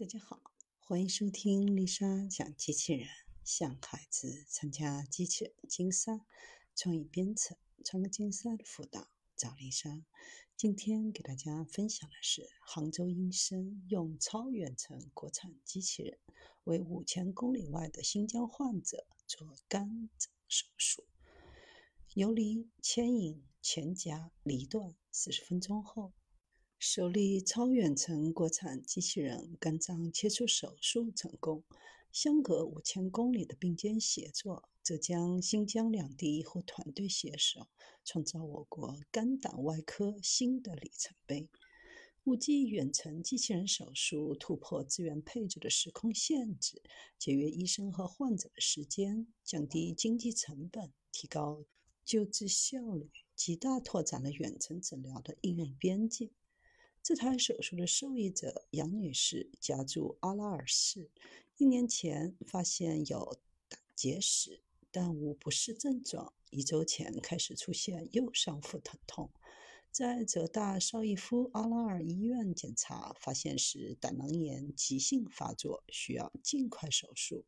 [0.00, 0.40] 大家好，
[0.78, 3.06] 欢迎收听丽莎讲机器人，
[3.44, 6.24] 向孩子参加机器人竞赛、
[6.74, 7.54] 创意编程、
[7.84, 10.06] 创客竞赛的辅导，找丽莎。
[10.56, 16.18] 今天给大家分享的是杭州医生用超远程国产机器人
[16.64, 21.04] 为五千公里外的新疆患者做肝脏手术，
[22.14, 26.14] 游离牵引前夹离断，四十分钟后。
[26.82, 31.62] 首例超远程国产机器人肝脏切除手术成功，
[32.10, 37.68] 相隔五千公里的并肩协作，浙江、新疆两地医护团队携手，
[38.02, 41.50] 创造我国肝胆外科新的里程碑。
[42.24, 46.80] 五 G 远程机器人手术突破资源配置的时空限制，
[47.18, 51.62] 节约医生和患者的时间，降低经济成本，提高
[52.06, 56.30] 救治效率，极大拓展了远程诊疗的应用边界。
[57.10, 61.10] 这台手术的受益者杨女士家住阿拉尔市，
[61.56, 63.36] 一年前发现有
[63.68, 64.60] 胆结石，
[64.92, 66.32] 但无不适症状。
[66.50, 69.28] 一周前开始出现右上腹疼痛，
[69.90, 77.44] 在浙大邵逸夫阿拉尔医院检查，发现是胆囊炎急性发作，需要尽快手术。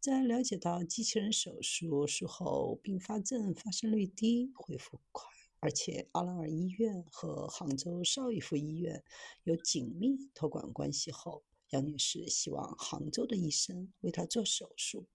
[0.00, 5.35] 在了解到机器人手术术后并发症发生率低，恢复快。
[5.60, 9.02] 而且阿拉尔医院和杭州邵逸夫医院
[9.44, 15.06] 有紧密托管关系后，杨女士希望杭州的医生为她做手术。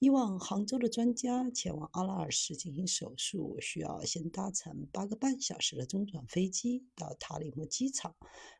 [0.00, 8.14] 以往杭州的专家前往阿拉尔市进行手术，需要先搭乘八个半小时的中转飞机到塔里木机场，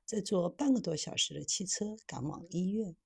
[0.06, 2.97] 再坐半个多小时的汽车赶往医院。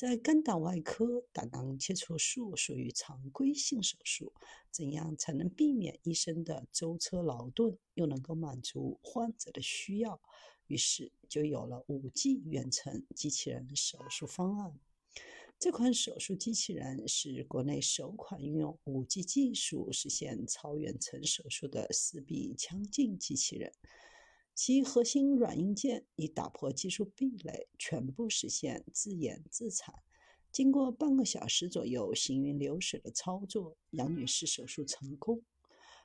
[0.00, 4.32] 在肝胆外科，胆囊切除术属于常规性手术，
[4.70, 10.18] 怎样才能避免医生的舟车劳顿，又能够满足患者的需要？
[10.68, 14.80] 于是就有了五 G 远程机器人手术方案。
[15.58, 23.70] 这款手术机器人是国内首款运用五 G 技术实现超远程手术的四臂腔镜机器人。
[24.54, 29.94] 其核心软硬件已打破技术壁垒，全部实现自研自产。
[30.52, 35.42] 经过半个小时左右行云流水的操作，杨女士手术成功。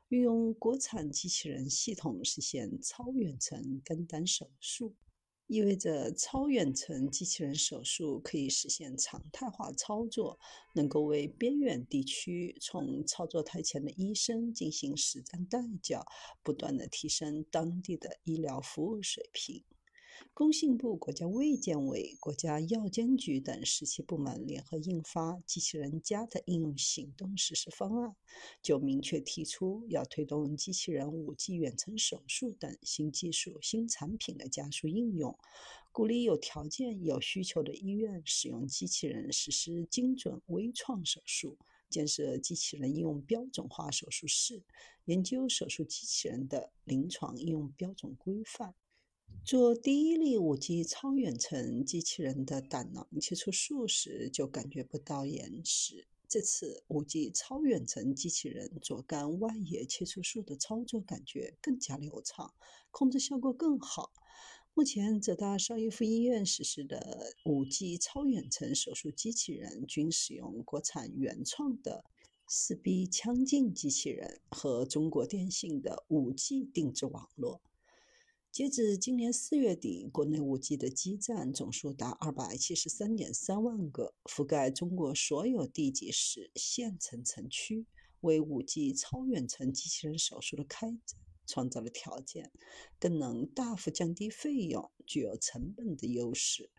[0.09, 4.95] 运用国产机器人系统实现超远程肝胆手术。
[5.47, 10.39] 意味着超远程机器人手术可以实现常态化操作，
[10.73, 16.03] 能够为边远地区从操作台前的医生进行实战代教，
[16.41, 19.63] 不断的提升当地的医疗服务水平。
[20.33, 28.09] 工信部、国家卫健委、国家药监局等十七部门联合印发《机器人加的应用行动实施方案》，
[28.61, 35.37] 就明确提出要推动机器人、五 G 远程手术等新技术、新产品的加速应用，
[35.91, 41.57] 鼓励有条件、有需求的医院使用机器人实施精准微创手术，
[41.89, 44.61] 建设机器人应用标准化手术室，
[45.05, 48.75] 研究手术机器人的临床应用标准规范。
[49.45, 56.07] 做第一例五 G 超远程机器人的胆囊切除术时，就感觉不到延迟。
[56.27, 62.55] 这次五 G 超远程机器人做肝外叶切除术的操作感觉更加流畅，
[62.89, 64.11] 控制效果更好。
[64.73, 72.03] 目前浙大邵逸夫医院实施的五 G 超远程手术机器人均使用国产原创的
[72.47, 77.61] 四臂腔镜机器人和中国电信的五 G 定制网络。
[78.55, 87.85] 截至今年四月底，国内 5G 的基站总数达二百七十三点三万个，覆盖中国所有地级市、县城、城区，
[88.21, 92.49] 为 5G 超远程机器人手术的开展创造了条件，
[92.97, 96.69] 更能大幅降低费用，具有成本的优势。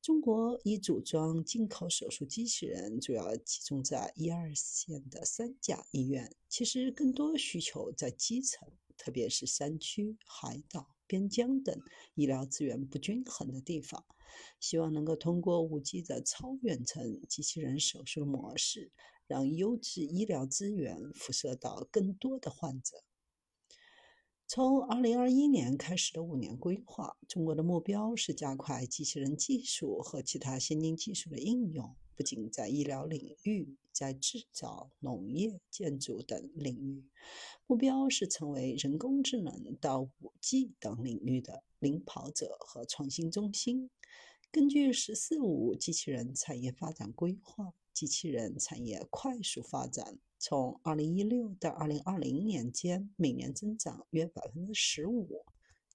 [0.00, 8.66] 中国已组装进口手术机器人，主要集中在一二线的三甲医院，其实更多需求在基层。
[9.06, 11.80] 特别是山区、海岛、边疆等
[12.16, 14.04] 医疗资源不均衡的地方，
[14.58, 18.90] 希望能够通过五 G 的超远程机器人手术模式，
[19.28, 23.04] 让优质医疗资源辐射到更多的患者。
[24.48, 33.76] 从二零二一年开始的五年规划，中国的目标是加快机器人技术和其他先进技术的应用，不仅在医疗领域。
[33.96, 37.02] 在制造、农业、建筑等领域，
[37.66, 43.88] 目标是成为人工智能到五 G 等领域的领跑者和创新中心。
[44.50, 55.42] 根据“十四五”机器人产业发展规划，机器人产业快速发展，从2016到2020年间，每年增长约百分之十五。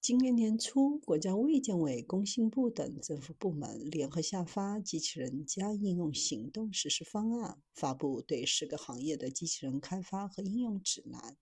[0.02, 11.36] 今年年初，国家卫健委、工信部等政府部门联合下发《机器人加应用行动实施方案》，发布对十个行业的机器人开发和应用指南，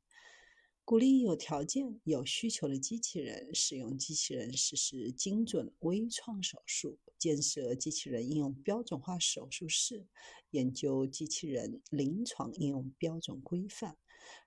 [0.85, 10.07] 鼓励有条件、有需求的机器人使用机器人实施精准微创手术，建设机器人应用标准化手术室，
[10.51, 13.97] 研究机器人临床应用标准规范。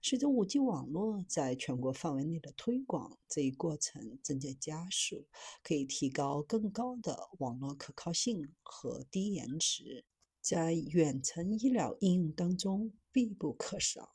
[0.02, 5.26] 随着 5G 网络在全国范围内的推广，这一过程正在加速，
[5.64, 10.06] 可以提高更高的网络可靠性和低延迟，
[10.42, 14.10] 在远程医疗应用当中必不可少。